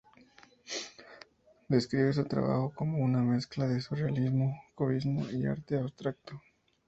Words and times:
Describe 1.69 2.11
su 2.11 2.25
trabajo 2.25 2.73
como 2.73 2.97
una 2.97 3.21
mezcla 3.21 3.67
de 3.67 3.81
surrealismo, 3.81 4.59
cubismo 4.73 5.27
y 5.29 5.45
arte 5.45 5.77
abstracto. 5.77 6.41